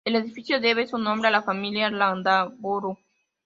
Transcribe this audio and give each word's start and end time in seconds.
El 0.03 0.15
edificio 0.15 0.59
debe 0.59 0.87
su 0.87 0.97
nombre 0.97 1.27
a 1.27 1.31
la 1.31 1.43
familia 1.43 1.91
Landaburu. 1.91 2.97